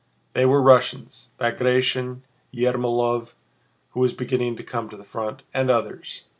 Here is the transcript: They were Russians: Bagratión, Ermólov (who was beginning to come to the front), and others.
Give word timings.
They 0.33 0.47
were 0.47 0.63
Russians: 0.63 1.27
Bagratión, 1.39 2.21
Ermólov 2.55 3.33
(who 3.91 3.99
was 3.99 4.13
beginning 4.13 4.55
to 4.55 4.63
come 4.63 4.89
to 4.89 4.97
the 4.97 5.03
front), 5.03 5.43
and 5.53 5.69
others. 5.69 6.23